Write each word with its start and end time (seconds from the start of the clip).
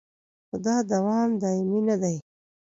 خو 0.47 0.55
دا 0.65 0.75
دوام 0.91 1.29
دایمي 1.41 1.79
نه 1.87 1.95
دی 2.01 2.15